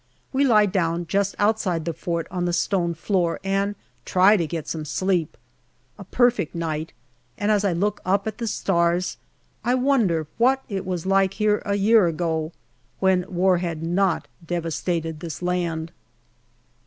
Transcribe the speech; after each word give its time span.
We 0.33 0.45
lie 0.45 0.65
down 0.65 1.05
just 1.05 1.35
outside 1.37 1.85
the 1.85 1.93
fort 1.93 2.25
on 2.31 2.45
the 2.45 2.53
stone 2.53 2.95
floor 2.95 3.39
and 3.43 3.75
try 4.03 4.35
to 4.35 4.47
get 4.47 4.67
some 4.67 4.83
sleep. 4.83 5.37
A 5.99 6.03
perfect 6.03 6.55
night, 6.55 6.91
and 7.37 7.51
as 7.51 7.63
I 7.63 7.73
look 7.73 8.01
up 8.03 8.25
at 8.25 8.39
the 8.39 8.47
stars 8.47 9.17
I 9.63 9.75
wonder 9.75 10.25
what 10.39 10.63
it 10.67 10.87
was 10.87 11.05
like 11.05 11.35
here 11.35 11.61
a 11.67 11.75
year 11.75 12.07
ago, 12.07 12.51
when 12.99 13.31
war 13.31 13.59
had 13.59 13.83
not 13.83 14.27
devastated 14.47 15.19
this 15.19 15.43
land. 15.43 15.91